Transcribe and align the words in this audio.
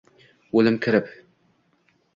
Oʻlim 0.61 0.79
kirib 0.87 1.13